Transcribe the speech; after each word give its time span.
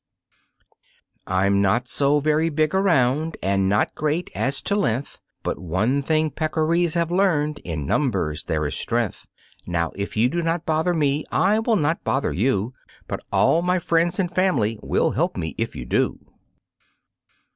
"I'm 1.27 1.61
not 1.61 1.87
so 1.87 2.19
very 2.19 2.49
big 2.49 2.73
around 2.73 3.37
and 3.43 3.69
not 3.69 3.93
great 3.93 4.31
as 4.33 4.59
to 4.63 4.75
length, 4.75 5.19
But 5.43 5.59
one 5.59 6.01
thing 6.01 6.31
Peccaries 6.31 6.95
have 6.95 7.11
learned 7.11 7.59
in 7.59 7.85
numbers 7.85 8.45
there 8.45 8.65
is 8.65 8.73
strength. 8.73 9.27
Now, 9.67 9.91
if 9.95 10.17
you 10.17 10.27
do 10.27 10.41
not 10.41 10.65
bother 10.65 10.95
me 10.95 11.23
I 11.31 11.59
will 11.59 11.75
not 11.75 12.03
bother 12.03 12.33
you, 12.33 12.73
But 13.07 13.19
all 13.31 13.61
my 13.61 13.77
friends 13.77 14.17
and 14.17 14.31
family 14.33 14.79
will 14.81 15.11
help 15.11 15.37
me 15.37 15.53
if 15.59 15.75
you 15.75 15.85
do." 15.85 16.17